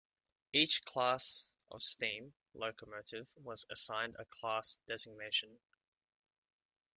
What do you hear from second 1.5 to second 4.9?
of steam locomotive was assigned a class